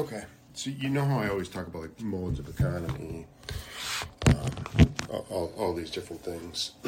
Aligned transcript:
Okay. 0.00 0.24
So 0.54 0.70
you 0.70 0.88
know 0.88 1.04
how 1.04 1.18
I 1.18 1.28
always 1.28 1.50
talk 1.50 1.66
about 1.66 1.82
like 1.82 2.00
modes 2.00 2.38
of 2.38 2.48
economy, 2.48 3.26
um, 4.28 4.94
all, 5.28 5.52
all, 5.58 5.74
these 5.74 5.90
different 5.90 6.22
things. 6.24 6.72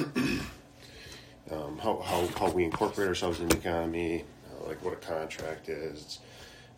um, 1.51 1.79
how, 1.79 2.01
how, 2.01 2.27
how 2.39 2.51
we 2.51 2.65
incorporate 2.65 3.09
ourselves 3.09 3.39
in 3.39 3.49
the 3.49 3.57
economy, 3.59 4.25
uh, 4.51 4.67
like 4.67 4.83
what 4.83 4.95
a 4.95 4.97
contract 4.97 5.69
is. 5.69 6.01
It's, 6.01 6.19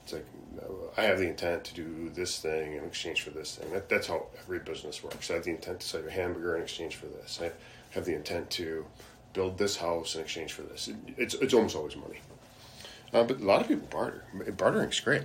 it's 0.03 0.13
like 0.15 0.27
uh, 0.61 1.01
I 1.01 1.05
have 1.05 1.19
the 1.19 1.29
intent 1.29 1.63
to 1.67 1.75
do 1.75 2.11
this 2.13 2.41
thing 2.41 2.73
in 2.73 2.85
exchange 2.85 3.23
for 3.23 3.31
this 3.31 3.55
thing. 3.55 3.73
That, 3.73 3.89
that's 3.89 4.09
how 4.09 4.27
every 4.41 4.59
business 4.59 5.05
works. 5.05 5.31
I 5.31 5.35
have 5.35 5.45
the 5.45 5.53
intent 5.53 5.81
to 5.81 5.87
sell 5.87 6.01
you 6.01 6.09
a 6.09 6.11
hamburger 6.11 6.57
in 6.57 6.63
exchange 6.63 6.97
for 6.97 7.07
this. 7.07 7.39
I 7.41 7.53
have 7.91 8.07
the 8.07 8.15
intent 8.17 8.51
to 8.51 8.85
build 9.35 9.57
this 9.57 9.77
house 9.77 10.17
in 10.17 10.23
exchange 10.23 10.53
for 10.53 10.63
this. 10.63 10.89
It, 10.89 10.97
it's 11.17 11.35
it's 11.35 11.55
almost 11.55 11.77
always 11.77 11.95
money. 11.95 12.19
Uh, 13.13 13.23
but 13.23 13.41
a 13.41 13.45
lot 13.45 13.61
of 13.61 13.69
people 13.69 13.87
barter. 13.87 14.25
Bartering's 14.57 14.99
great. 14.99 15.23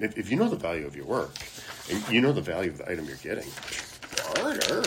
If, 0.00 0.18
if 0.18 0.30
you 0.30 0.36
know 0.36 0.48
the 0.48 0.56
value 0.56 0.86
of 0.86 0.96
your 0.96 1.06
work 1.06 1.34
and 1.90 2.06
you 2.08 2.20
know 2.20 2.32
the 2.32 2.40
value 2.40 2.70
of 2.70 2.78
the 2.78 2.90
item 2.90 3.04
you're 3.06 3.16
getting, 3.16 3.48
barter, 4.34 4.82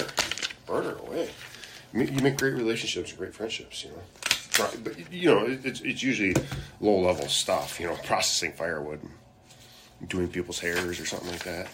barter 0.66 0.98
away. 1.08 1.30
You 1.94 2.21
make 2.23 2.38
great 2.38 2.55
relationships 2.55 3.13
great 3.13 3.35
friendships. 3.35 3.84
You 3.84 3.91
know, 3.91 4.70
but 4.84 5.12
you 5.12 5.34
know 5.34 5.45
it's 5.45 5.81
it's 5.81 6.02
usually 6.02 6.35
low 6.81 6.99
level 6.99 7.27
stuff. 7.27 7.80
You 7.80 7.88
know, 7.88 7.95
processing 8.04 8.54
firewood, 8.54 8.99
doing 10.07 10.27
people's 10.27 10.59
hairs 10.59 10.99
or 10.99 11.05
something 11.05 11.30
like 11.30 11.43
that, 11.43 11.68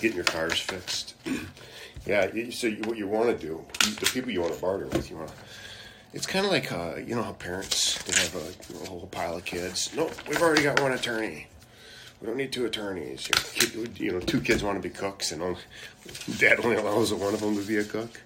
getting 0.00 0.16
your 0.16 0.24
cars 0.24 0.58
fixed. 0.58 1.14
yeah. 2.06 2.28
So 2.50 2.70
what 2.84 2.96
you 2.96 3.06
want 3.06 3.28
to 3.28 3.46
do, 3.46 3.64
the 4.00 4.10
people 4.12 4.32
you 4.32 4.40
want 4.40 4.54
to 4.54 4.60
barter 4.60 4.86
with, 4.86 5.08
you 5.08 5.16
want 5.18 5.30
it's 6.12 6.26
kind 6.26 6.44
of 6.44 6.52
like 6.52 6.70
uh, 6.72 6.96
you 6.96 7.14
know 7.14 7.22
how 7.22 7.32
parents 7.32 8.02
they 8.02 8.18
have 8.20 8.34
a, 8.36 8.84
a, 8.84 8.88
whole 8.88 9.06
pile 9.06 9.36
of 9.36 9.44
kids. 9.44 9.94
No, 9.96 10.10
we've 10.28 10.42
already 10.42 10.62
got 10.62 10.80
one 10.80 10.92
attorney. 10.92 11.46
We 12.22 12.28
don't 12.28 12.36
need 12.36 12.52
two 12.52 12.66
attorneys. 12.66 13.28
You 13.98 14.12
know, 14.12 14.20
two 14.20 14.40
kids 14.40 14.62
want 14.62 14.80
to 14.80 14.88
be 14.88 14.94
cooks, 14.94 15.32
and 15.32 15.42
only, 15.42 15.58
dad 16.38 16.64
only 16.64 16.76
allows 16.76 17.12
one 17.12 17.34
of 17.34 17.40
them 17.40 17.56
to 17.56 17.62
be 17.62 17.78
a 17.78 17.84
cook. 17.84 18.22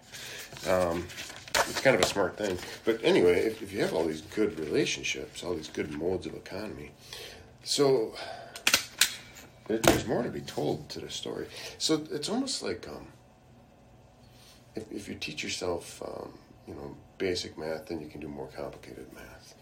Um, 0.69 1.07
it's 1.55 1.81
kind 1.81 1.97
of 1.97 2.03
a 2.03 2.07
smart 2.07 2.37
thing. 2.37 2.59
But 2.85 3.03
anyway, 3.03 3.47
if, 3.47 3.63
if 3.63 3.73
you 3.73 3.81
have 3.81 3.95
all 3.95 4.05
these 4.05 4.21
good 4.21 4.61
relationships, 4.61 5.43
all 5.43 5.55
these 5.55 5.69
good 5.69 5.91
modes 5.93 6.27
of 6.27 6.35
economy, 6.35 6.91
so 7.65 8.15
there's 9.67 10.07
more 10.07 10.23
to 10.23 10.29
be 10.29 10.43
told 10.43 10.91
to 10.91 11.01
the 11.01 11.09
story. 11.09 11.47
So 11.79 12.05
it's 12.13 12.29
almost 12.29 12.63
like 12.63 12.87
um, 12.87 13.07
if, 14.75 14.93
if 14.93 15.09
you 15.09 15.15
teach 15.15 15.43
yourself, 15.43 16.03
um, 16.03 16.35
you 16.69 16.75
know, 16.75 16.95
basic 17.17 17.57
math, 17.57 17.87
then 17.87 18.01
you 18.01 18.09
can 18.09 18.21
do 18.21 18.29
more 18.29 18.49
complicated 18.55 19.11
math. 19.15 19.55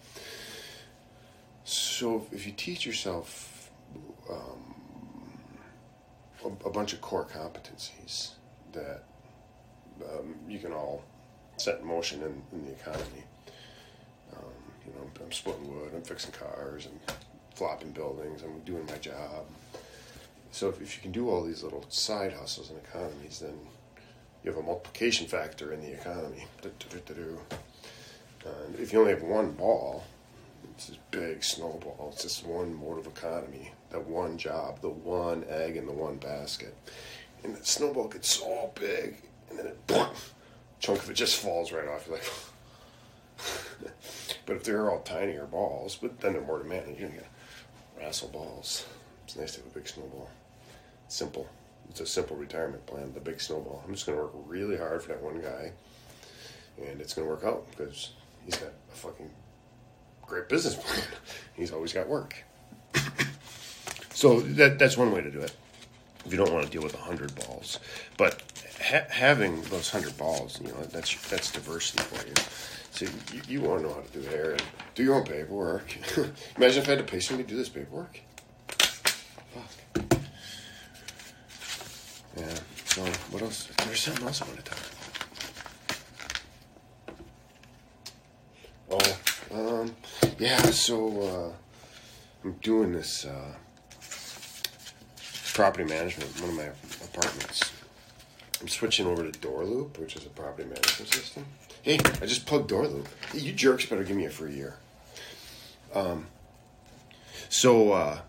So 1.63 2.27
if 2.33 2.45
you 2.45 2.51
teach 2.51 2.85
yourself 2.85 3.53
um, 4.29 4.75
a, 6.43 6.67
a, 6.67 6.71
bunch 6.71 6.93
of 6.93 7.01
core 7.01 7.25
competencies 7.25 8.31
that 8.73 9.03
um, 10.03 10.35
you 10.47 10.59
can 10.59 10.71
all 10.73 11.03
set 11.57 11.79
in 11.79 11.85
motion 11.85 12.21
in, 12.21 12.41
in 12.57 12.65
the 12.65 12.71
economy. 12.71 13.23
Um, 14.35 14.51
you 14.85 14.93
know, 14.93 15.09
I'm 15.23 15.31
splitting 15.31 15.73
wood, 15.73 15.91
I'm 15.95 16.01
fixing 16.01 16.31
cars, 16.31 16.85
and 16.87 16.99
flopping 17.55 17.91
buildings, 17.91 18.43
I'm 18.43 18.59
doing 18.61 18.85
my 18.85 18.97
job. 18.97 19.45
So 20.51 20.69
if, 20.69 20.81
if 20.81 20.95
you 20.95 21.01
can 21.01 21.11
do 21.11 21.29
all 21.29 21.43
these 21.43 21.63
little 21.63 21.85
side 21.89 22.33
hustles 22.33 22.69
and 22.69 22.79
economies, 22.79 23.39
then 23.39 23.57
you 24.43 24.51
have 24.51 24.59
a 24.59 24.63
multiplication 24.63 25.27
factor 25.27 25.73
in 25.73 25.81
the 25.81 25.91
economy. 25.91 26.45
And 28.45 28.75
if 28.79 28.93
you 28.93 28.99
only 28.99 29.11
have 29.11 29.23
one 29.23 29.51
ball, 29.53 30.03
it's 30.71 30.87
this 30.87 30.97
big 31.11 31.43
snowball. 31.43 32.09
It's 32.13 32.23
this 32.23 32.43
one 32.43 32.73
mode 32.73 32.99
of 32.99 33.07
economy, 33.07 33.71
that 33.89 34.05
one 34.05 34.37
job, 34.37 34.81
the 34.81 34.89
one 34.89 35.43
egg 35.49 35.77
in 35.77 35.85
the 35.85 35.91
one 35.91 36.17
basket. 36.17 36.75
And 37.43 37.55
that 37.55 37.67
snowball 37.67 38.07
gets 38.07 38.39
so 38.39 38.71
big, 38.75 39.17
and 39.49 39.59
then 39.59 39.67
it, 39.67 39.87
boom, 39.87 40.07
chunk 40.79 41.03
of 41.03 41.09
it 41.09 41.13
just 41.13 41.37
falls 41.37 41.71
right 41.71 41.87
off. 41.87 42.07
You're 42.07 42.17
like, 42.17 42.31
but 44.45 44.55
if 44.57 44.63
they're 44.63 44.89
all 44.89 45.01
tinier 45.01 45.45
balls, 45.45 45.97
but 46.01 46.19
then 46.19 46.33
they're 46.33 46.41
more 46.41 46.59
demanding, 46.59 46.97
you're 46.97 47.09
gonna 47.09 47.21
wrestle 47.97 48.29
balls. 48.29 48.85
It's 49.25 49.35
nice 49.35 49.53
to 49.53 49.61
have 49.61 49.71
a 49.71 49.73
big 49.73 49.87
snowball. 49.87 50.29
Simple 51.07 51.47
it's 51.89 52.01
a 52.01 52.05
simple 52.05 52.35
retirement 52.35 52.85
plan, 52.85 53.13
the 53.13 53.19
big 53.19 53.39
snowball. 53.39 53.83
I'm 53.85 53.93
just 53.93 54.05
going 54.05 54.17
to 54.17 54.23
work 54.23 54.33
really 54.47 54.77
hard 54.77 55.01
for 55.01 55.09
that 55.09 55.21
one 55.21 55.41
guy, 55.41 55.71
and 56.77 56.99
it's 56.99 57.13
going 57.13 57.27
to 57.27 57.33
work 57.33 57.43
out 57.43 57.69
because 57.71 58.11
he's 58.43 58.57
got 58.57 58.69
a 58.69 58.95
fucking 58.95 59.29
great 60.25 60.49
business 60.49 60.75
plan. 60.75 61.03
he's 61.53 61.71
always 61.71 61.93
got 61.93 62.07
work. 62.07 62.43
so 64.11 64.39
that 64.41 64.79
that's 64.79 64.97
one 64.97 65.11
way 65.11 65.21
to 65.21 65.31
do 65.31 65.39
it. 65.39 65.55
If 66.25 66.31
you 66.31 66.37
don't 66.37 66.51
want 66.51 66.65
to 66.65 66.71
deal 66.71 66.81
with 66.81 66.95
a 66.95 66.97
hundred 66.97 67.35
balls, 67.35 67.79
but 68.17 68.41
ha- 68.81 69.05
having 69.09 69.61
those 69.63 69.89
hundred 69.89 70.17
balls, 70.17 70.59
you 70.61 70.69
know, 70.69 70.83
that's 70.85 71.29
that's 71.29 71.51
diversity 71.51 72.03
for 72.03 72.27
you. 72.27 72.33
So 72.91 73.05
you, 73.33 73.41
you 73.47 73.61
want 73.61 73.81
to 73.81 73.87
know 73.87 73.93
how 73.93 74.01
to 74.01 74.19
do 74.19 74.21
hair 74.29 74.51
and 74.51 74.63
do 74.95 75.03
your 75.03 75.15
own 75.15 75.25
paperwork. 75.25 75.95
Imagine 76.57 76.81
if 76.81 76.87
I 76.87 76.91
had 76.91 76.99
to 76.99 77.03
pay 77.03 77.19
somebody 77.19 77.45
to 77.47 77.49
do 77.49 77.57
this 77.57 77.69
paperwork. 77.69 78.19
Yeah. 82.37 82.53
So 82.85 83.01
what 83.31 83.41
else? 83.41 83.69
There's 83.85 84.01
something 84.01 84.25
else 84.25 84.41
I 84.41 84.45
want 84.45 84.57
to 84.57 84.63
talk 84.63 84.79
about. 84.79 84.94
Oh, 89.85 90.27
um, 90.27 90.31
yeah. 90.39 90.61
So 90.63 91.21
uh, 91.21 91.53
I'm 92.43 92.53
doing 92.61 92.91
this 92.91 93.25
uh, 93.25 93.53
property 95.53 95.83
management. 95.85 96.29
One 96.41 96.49
of 96.49 96.55
my 96.55 96.69
apartments. 97.03 97.71
I'm 98.61 98.67
switching 98.67 99.05
over 99.05 99.29
to 99.29 99.39
DoorLoop, 99.39 99.99
which 99.99 100.15
is 100.15 100.25
a 100.25 100.29
property 100.29 100.67
management 100.67 101.13
system. 101.13 101.45
Hey, 101.81 101.99
I 102.21 102.25
just 102.25 102.45
plugged 102.45 102.71
DoorLoop. 102.71 103.05
Hey, 103.31 103.39
you 103.39 103.51
jerks 103.51 103.85
better 103.85 104.03
give 104.03 104.17
me 104.17 104.25
a 104.25 104.29
free 104.29 104.53
year. 104.53 104.75
Um. 105.93 106.27
So. 107.49 107.91
Uh, 107.91 108.19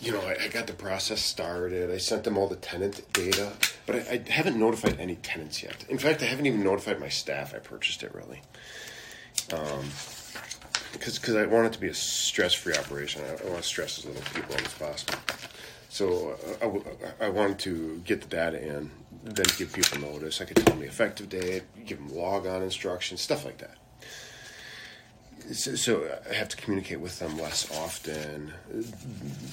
you 0.00 0.12
know, 0.12 0.20
I, 0.20 0.44
I, 0.44 0.48
got 0.48 0.68
the 0.68 0.72
process 0.72 1.20
started. 1.20 1.90
I 1.90 1.98
sent 1.98 2.22
them 2.22 2.38
all 2.38 2.46
the 2.46 2.56
tenant 2.56 3.02
data, 3.12 3.52
but 3.88 3.96
I, 3.96 4.22
I, 4.26 4.30
haven't 4.30 4.56
notified 4.56 5.00
any 5.00 5.16
tenants 5.16 5.62
yet. 5.62 5.84
In 5.88 5.98
fact, 5.98 6.22
I 6.22 6.26
haven't 6.26 6.46
even 6.46 6.62
notified 6.62 7.00
my 7.00 7.08
staff. 7.08 7.54
I 7.54 7.58
purchased 7.58 8.02
it 8.02 8.14
really, 8.14 8.42
because 9.48 9.80
um, 9.80 9.90
because 10.92 11.34
I 11.34 11.46
want 11.46 11.66
it 11.66 11.72
to 11.72 11.80
be 11.80 11.88
a 11.88 11.94
stress 11.94 12.54
free 12.54 12.74
operation. 12.74 13.22
I, 13.24 13.30
I, 13.42 13.50
want 13.50 13.62
to 13.62 13.68
stress 13.68 13.98
as 13.98 14.04
little 14.04 14.22
people 14.34 14.54
as 14.54 14.74
possible. 14.74 15.18
So 15.88 16.36
uh, 16.62 17.14
I, 17.20 17.26
I 17.26 17.28
wanted 17.30 17.58
to 17.60 18.02
get 18.04 18.20
the 18.20 18.28
data 18.28 18.62
in, 18.62 18.90
then 19.24 19.46
give 19.56 19.72
people 19.72 19.98
notice. 20.00 20.42
I 20.42 20.44
could 20.44 20.56
tell 20.56 20.66
them 20.74 20.80
the 20.80 20.86
effective 20.86 21.30
date, 21.30 21.62
give 21.86 21.98
them 21.98 22.14
log 22.14 22.46
on 22.46 22.62
instructions, 22.62 23.22
stuff 23.22 23.46
like 23.46 23.58
that 23.58 23.78
so, 25.52 25.74
so, 25.76 26.18
I 26.28 26.34
have 26.34 26.48
to 26.48 26.56
communicate 26.56 27.00
with 27.00 27.18
them 27.18 27.38
less 27.38 27.70
often. 27.78 28.52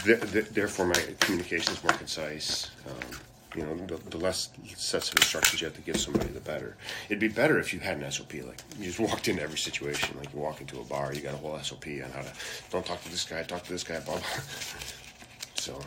Therefore, 0.03 0.87
my 0.87 0.99
communication 1.19 1.73
is 1.73 1.83
more 1.83 1.93
concise. 1.93 2.69
Um, 2.87 3.19
you 3.55 3.63
know, 3.63 3.75
the, 3.85 3.97
the, 4.09 4.17
less 4.17 4.49
sets 4.75 5.09
of 5.09 5.17
instructions 5.17 5.61
you 5.61 5.65
have 5.65 5.75
to 5.75 5.81
give 5.81 5.97
somebody, 5.97 6.27
the 6.27 6.39
better. 6.39 6.75
It'd 7.07 7.19
be 7.19 7.27
better 7.27 7.59
if 7.59 7.73
you 7.73 7.79
had 7.79 7.97
an 7.97 8.11
SOP. 8.11 8.33
Like 8.33 8.61
you 8.79 8.85
just 8.85 8.99
walked 9.09 9.27
into 9.27 9.41
every 9.41 9.57
situation. 9.57 10.17
Like 10.17 10.33
you 10.33 10.39
walk 10.39 10.61
into 10.61 10.79
a 10.79 10.83
bar, 10.83 11.13
you 11.13 11.21
got 11.21 11.33
a 11.33 11.37
whole 11.37 11.57
SOP 11.59 11.85
on 11.87 12.11
how 12.11 12.21
to 12.21 12.31
don't 12.71 12.85
talk 12.85 13.03
to 13.03 13.09
this 13.09 13.25
guy, 13.25 13.43
talk 13.43 13.63
to 13.63 13.71
this 13.71 13.83
guy, 13.83 13.99
blah 13.99 14.15
blah. 14.15 14.23
So, 15.55 15.79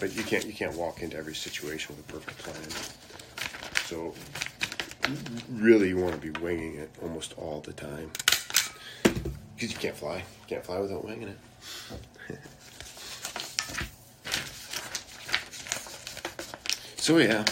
but 0.00 0.16
you 0.16 0.22
can't 0.22 0.46
you 0.46 0.54
can't 0.54 0.74
walk 0.74 1.02
into 1.02 1.18
every 1.18 1.34
situation 1.34 1.94
with 1.94 2.08
a 2.08 2.12
perfect 2.12 2.38
plan. 2.38 2.70
So, 3.84 4.14
really, 5.52 5.88
you 5.88 5.98
want 5.98 6.14
to 6.14 6.20
be 6.20 6.30
winging 6.40 6.76
it 6.76 6.90
almost 7.02 7.34
all 7.36 7.60
the 7.60 7.74
time 7.74 8.10
because 9.54 9.70
you 9.70 9.78
can't 9.78 9.96
fly. 9.96 10.16
You 10.16 10.46
can't 10.46 10.64
fly 10.64 10.78
without 10.78 11.04
winging 11.04 11.28
it. 11.28 11.38
So 17.04 17.18
yeah, 17.18 17.44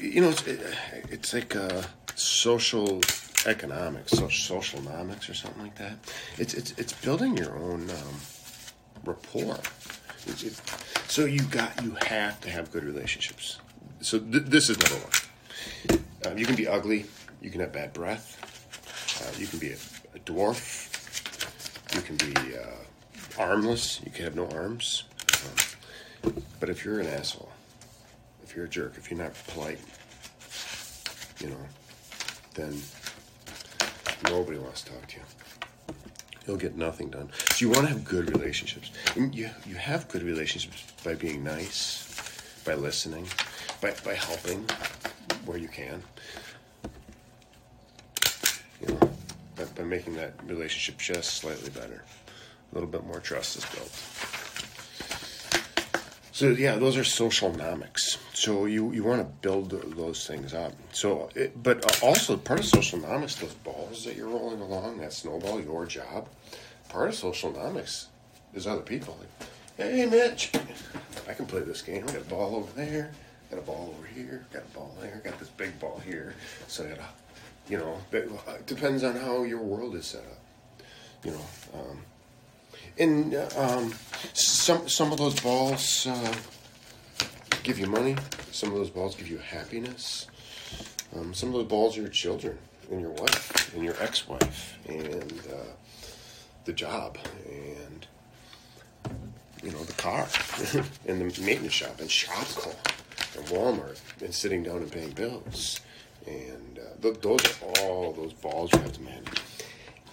you 0.00 0.20
know, 0.20 0.30
it's, 0.30 0.42
it's 0.46 1.34
like 1.34 1.54
uh, 1.54 1.82
social 2.14 3.00
economics, 3.46 4.12
social 4.12 4.60
socialnomics, 4.60 5.30
or 5.30 5.34
something 5.34 5.62
like 5.62 5.76
that. 5.76 5.98
It's 6.36 6.54
it's 6.54 6.72
it's 6.72 6.92
building 6.92 7.36
your 7.36 7.56
own 7.56 7.88
um, 7.90 8.16
rapport. 9.04 9.58
It's, 10.26 10.42
it, 10.42 10.60
so 11.06 11.24
you 11.24 11.42
got 11.42 11.82
you 11.82 11.96
have 12.06 12.40
to 12.40 12.50
have 12.50 12.72
good 12.72 12.84
relationships. 12.84 13.58
So 14.00 14.18
th- 14.18 14.44
this 14.44 14.68
is 14.68 14.78
number 14.78 15.06
one. 15.06 16.04
Uh, 16.26 16.34
you 16.36 16.46
can 16.46 16.56
be 16.56 16.66
ugly. 16.66 17.06
You 17.40 17.50
can 17.50 17.60
have 17.60 17.72
bad 17.72 17.92
breath. 17.92 18.26
Uh, 19.22 19.40
you 19.40 19.46
can 19.46 19.60
be 19.60 19.70
a, 19.70 19.76
a 20.14 20.18
dwarf 20.26 20.88
you 21.94 22.02
can 22.02 22.16
be 22.16 22.56
uh, 22.56 23.40
armless. 23.42 24.00
You 24.04 24.10
can 24.10 24.24
have 24.24 24.36
no 24.36 24.48
arms. 24.50 25.04
Um, 26.24 26.34
but 26.60 26.68
if 26.68 26.84
you're 26.84 27.00
an 27.00 27.06
asshole, 27.06 27.50
if 28.48 28.56
you're 28.56 28.64
a 28.64 28.68
jerk, 28.68 28.94
if 28.96 29.10
you're 29.10 29.20
not 29.20 29.34
polite, 29.48 29.78
you 31.38 31.50
know, 31.50 31.66
then 32.54 32.80
nobody 34.24 34.58
wants 34.58 34.82
to 34.82 34.92
talk 34.92 35.06
to 35.06 35.16
you. 35.16 35.94
you'll 36.46 36.56
get 36.56 36.74
nothing 36.74 37.10
done. 37.10 37.28
So 37.50 37.66
you 37.66 37.70
want 37.70 37.86
to 37.86 37.92
have 37.92 38.04
good 38.04 38.30
relationships. 38.30 38.90
And 39.16 39.34
you 39.34 39.50
you 39.66 39.74
have 39.74 40.08
good 40.08 40.22
relationships 40.22 40.82
by 41.04 41.14
being 41.14 41.44
nice, 41.44 42.62
by 42.64 42.74
listening, 42.74 43.26
by 43.82 43.92
by 44.02 44.14
helping 44.14 44.64
where 45.44 45.58
you 45.58 45.68
can. 45.68 46.02
You 48.80 48.94
know, 48.94 49.10
by, 49.56 49.64
by 49.76 49.82
making 49.82 50.14
that 50.16 50.32
relationship 50.46 50.96
just 50.96 51.34
slightly 51.34 51.68
better. 51.68 52.02
A 52.72 52.74
little 52.74 52.88
bit 52.88 53.04
more 53.04 53.20
trust 53.20 53.58
is 53.58 53.64
built. 53.66 54.37
So 56.38 56.50
yeah, 56.50 56.76
those 56.76 56.96
are 56.96 57.02
social 57.02 57.50
nomics. 57.50 58.16
So 58.32 58.66
you, 58.66 58.92
you 58.92 59.02
want 59.02 59.20
to 59.20 59.24
build 59.42 59.70
those 59.96 60.24
things 60.24 60.54
up. 60.54 60.72
So, 60.92 61.30
it, 61.34 61.60
but 61.60 62.00
also 62.00 62.36
part 62.36 62.60
of 62.60 62.66
social 62.66 63.00
nomics, 63.00 63.40
those 63.40 63.54
balls 63.54 64.04
that 64.04 64.14
you're 64.14 64.28
rolling 64.28 64.60
along, 64.60 64.98
that 64.98 65.12
snowball, 65.12 65.60
your 65.60 65.84
job. 65.84 66.28
Part 66.90 67.08
of 67.08 67.16
social 67.16 67.50
nomics 67.50 68.06
is 68.54 68.68
other 68.68 68.82
people. 68.82 69.18
Like, 69.18 69.48
hey, 69.90 70.06
Mitch, 70.06 70.52
I 71.28 71.34
can 71.34 71.44
play 71.46 71.62
this 71.62 71.82
game. 71.82 72.04
I 72.06 72.12
got 72.12 72.22
a 72.22 72.24
ball 72.26 72.54
over 72.54 72.72
there, 72.76 73.10
got 73.50 73.58
a 73.58 73.62
ball 73.62 73.92
over 73.98 74.06
here, 74.06 74.46
got 74.52 74.62
a 74.62 74.78
ball 74.78 74.96
there, 75.00 75.20
got 75.24 75.40
this 75.40 75.48
big 75.48 75.76
ball 75.80 76.00
here. 76.06 76.36
So 76.68 76.84
I 76.84 76.90
got 76.90 76.98
a, 76.98 77.08
you 77.68 77.78
know, 77.78 77.98
it 78.12 78.64
depends 78.66 79.02
on 79.02 79.16
how 79.16 79.42
your 79.42 79.60
world 79.60 79.96
is 79.96 80.06
set 80.06 80.20
up. 80.20 80.84
You 81.24 81.32
know. 81.32 81.46
Um, 81.74 81.98
and 82.96 83.34
um, 83.56 83.92
some 84.68 84.86
some 84.86 85.12
of 85.12 85.16
those 85.16 85.40
balls 85.40 86.06
uh, 86.06 86.34
give 87.62 87.78
you 87.78 87.86
money. 87.86 88.14
Some 88.52 88.68
of 88.68 88.74
those 88.74 88.90
balls 88.90 89.14
give 89.14 89.26
you 89.26 89.38
happiness. 89.38 90.26
Um, 91.16 91.32
some 91.32 91.48
of 91.48 91.54
those 91.54 91.68
balls 91.68 91.96
are 91.96 92.02
your 92.02 92.10
children 92.10 92.58
and 92.90 93.00
your 93.00 93.12
wife 93.12 93.74
and 93.74 93.82
your 93.82 93.94
ex-wife 93.98 94.78
and 94.86 95.32
uh, 95.50 95.72
the 96.66 96.74
job 96.74 97.16
and 97.46 98.06
you 99.62 99.70
know 99.70 99.82
the 99.84 99.94
car 99.94 100.28
and 101.06 101.18
the 101.18 101.40
maintenance 101.40 101.72
shop 101.72 101.98
and 102.00 102.10
Shopko 102.10 102.74
and 103.38 103.46
Walmart 103.46 103.98
and 104.20 104.34
sitting 104.34 104.62
down 104.64 104.82
and 104.82 104.92
paying 104.92 105.12
bills 105.12 105.80
and 106.26 106.78
uh, 106.78 107.00
th- 107.00 107.22
those 107.22 107.40
are 107.62 107.86
all 107.86 108.12
those 108.12 108.34
balls 108.34 108.70
you 108.74 108.80
have 108.80 108.92
to 108.92 109.00
manage 109.00 109.40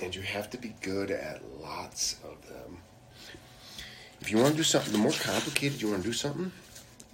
and 0.02 0.16
you 0.16 0.22
have 0.22 0.50
to 0.52 0.58
be 0.58 0.74
good 0.80 1.12
at 1.12 1.42
lots 1.62 2.16
of 2.24 2.48
them. 2.48 2.78
If 4.26 4.32
you 4.32 4.40
want 4.40 4.54
to 4.54 4.58
do 4.58 4.64
something, 4.64 4.92
the 4.92 4.98
more 4.98 5.12
complicated 5.12 5.80
you 5.80 5.92
want 5.92 6.02
to 6.02 6.10
do 6.10 6.12
something, 6.12 6.52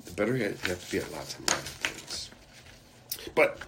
the 0.05 0.11
better 0.11 0.37
you 0.37 0.45
have 0.45 0.85
to 0.85 0.91
be 0.91 0.97
at 0.97 1.11
lots 1.11 1.37
and 1.37 1.45
lots 1.49 1.61
of 1.61 1.67
things. 1.67 2.29
But 3.35 3.59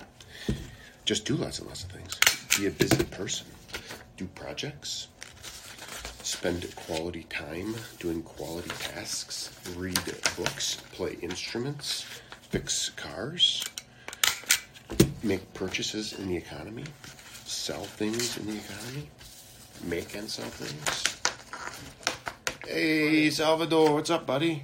just 1.04 1.26
do 1.26 1.36
lots 1.36 1.60
and 1.60 1.68
lots 1.68 1.84
of 1.84 1.92
things. 1.92 2.18
Be 2.58 2.68
a 2.68 2.72
busy 2.72 3.04
person. 3.04 3.48
Do 4.16 4.28
projects. 4.28 5.10
Spend 6.24 6.74
quality 6.78 7.24
time 7.24 7.76
doing 8.00 8.24
quality 8.24 8.70
tasks. 8.80 9.52
Read 9.76 10.00
books. 10.38 10.78
Play 10.94 11.18
instruments. 11.22 12.06
Fix 12.50 12.92
cars. 12.92 13.62
Make 15.22 15.54
purchases 15.54 16.14
in 16.18 16.30
the 16.30 16.38
economy 16.38 16.86
sell 17.46 17.84
things 17.84 18.38
in 18.38 18.48
the 18.48 18.56
economy, 18.56 19.10
make 19.84 20.16
and 20.16 20.30
sell 20.30 20.46
things. 20.46 21.13
Hey, 22.74 23.30
Salvador, 23.30 23.94
what's 23.94 24.10
up, 24.10 24.26
buddy? 24.26 24.64